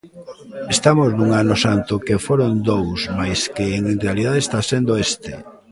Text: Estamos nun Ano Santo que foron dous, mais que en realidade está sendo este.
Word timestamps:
Estamos 0.75 1.09
nun 1.17 1.29
Ano 1.41 1.55
Santo 1.65 1.93
que 2.05 2.23
foron 2.25 2.51
dous, 2.69 2.99
mais 3.19 3.39
que 3.55 3.65
en 3.77 3.83
realidade 4.05 4.39
está 4.41 4.59
sendo 4.71 4.91
este. 5.07 5.31